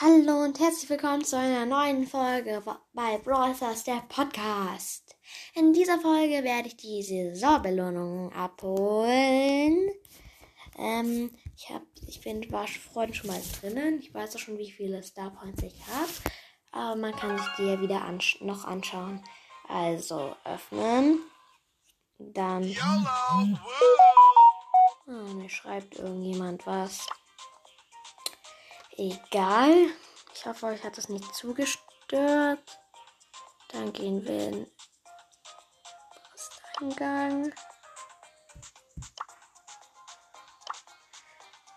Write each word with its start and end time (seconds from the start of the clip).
Hallo 0.00 0.42
und 0.42 0.58
herzlich 0.58 0.88
willkommen 0.88 1.22
zu 1.22 1.36
einer 1.36 1.66
neuen 1.66 2.06
Folge 2.06 2.62
bei 2.94 3.18
Brawl 3.18 3.54
Stars, 3.54 3.84
der 3.84 4.02
Podcast. 4.08 5.14
In 5.54 5.74
dieser 5.74 6.00
Folge 6.00 6.42
werde 6.42 6.68
ich 6.68 6.78
die 6.78 7.02
Saisonbelohnungen 7.02 8.32
abholen. 8.32 9.90
Ähm, 10.78 11.30
ich, 11.54 11.68
hab, 11.68 11.82
ich 12.08 12.22
bin, 12.22 12.50
war 12.50 12.66
vorhin 12.66 13.12
schon 13.12 13.28
mal 13.28 13.42
drinnen. 13.60 14.00
Ich 14.00 14.14
weiß 14.14 14.34
auch 14.34 14.40
schon, 14.40 14.56
wie 14.56 14.72
viele 14.72 15.02
Star 15.02 15.30
Points 15.30 15.62
ich 15.62 15.86
habe. 15.86 16.10
Aber 16.72 16.96
man 16.96 17.14
kann 17.14 17.36
sich 17.36 17.48
die 17.58 17.64
ja 17.64 17.78
wieder 17.78 18.02
ansch 18.02 18.40
noch 18.40 18.64
anschauen. 18.64 19.22
Also 19.68 20.34
öffnen. 20.44 21.20
Dann. 22.18 22.74
Oh, 25.06 25.34
mir 25.34 25.50
schreibt 25.50 25.98
irgendjemand 25.98 26.66
was. 26.66 27.06
Egal. 28.96 29.90
Ich 30.34 30.46
hoffe, 30.46 30.66
euch 30.66 30.82
hat 30.84 30.98
das 30.98 31.08
nicht 31.08 31.34
zugestört. 31.34 32.78
Dann 33.68 33.92
gehen 33.92 34.24
wir 34.26 34.48
in 34.48 34.66
Posteingang. 36.78 37.54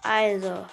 Also. 0.04 0.66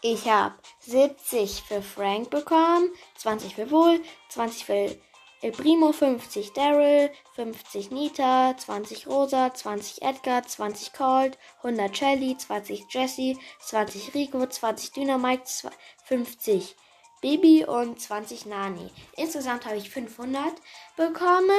Ich 0.00 0.28
habe 0.28 0.54
70 0.80 1.62
für 1.62 1.82
Frank 1.82 2.30
bekommen, 2.30 2.90
20 3.16 3.54
für 3.54 3.70
Wohl, 3.70 4.00
20 4.30 4.64
für 4.64 4.98
El 5.40 5.52
Primo 5.52 5.92
50 5.92 6.52
Daryl, 6.52 7.10
50 7.36 7.92
Nita, 7.92 8.54
20 8.56 9.06
Rosa, 9.06 9.50
20 9.54 10.02
Edgar, 10.02 10.42
20 10.42 10.92
Colt, 10.92 11.38
100 11.62 11.96
Shelly, 11.96 12.36
20 12.36 12.86
Jesse, 12.88 13.38
20 13.60 14.14
Rico, 14.14 14.46
20 14.46 14.92
Dynamite, 14.92 15.70
50 16.04 16.74
Baby 17.20 17.64
und 17.64 18.00
20 18.00 18.46
Nani. 18.46 18.90
Insgesamt 19.16 19.64
habe 19.66 19.76
ich 19.76 19.90
500 19.90 20.54
bekommen 20.96 21.50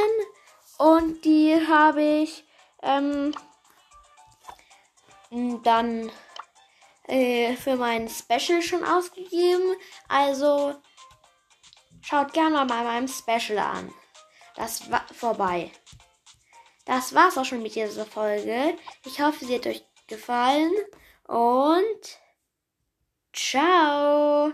und 0.77 1.23
die 1.23 1.55
habe 1.67 2.01
ich 2.01 2.45
ähm, 2.81 3.33
dann 5.63 6.11
äh, 7.07 7.55
für 7.55 7.75
mein 7.75 8.09
Special 8.09 8.61
schon 8.61 8.83
ausgegeben. 8.83 9.75
Also 10.07 10.75
Schaut 12.01 12.33
gerne 12.33 12.65
mal 12.65 12.83
meinem 12.83 13.07
Special 13.07 13.59
an. 13.59 13.93
Das 14.55 14.89
war 14.91 15.05
vorbei. 15.13 15.71
Das 16.85 17.13
war's 17.13 17.37
auch 17.37 17.45
schon 17.45 17.61
mit 17.61 17.75
dieser 17.75 18.05
Folge. 18.05 18.75
Ich 19.05 19.21
hoffe, 19.21 19.45
sie 19.45 19.55
hat 19.55 19.67
euch 19.67 19.85
gefallen 20.07 20.71
und 21.27 22.19
ciao. 23.31 24.51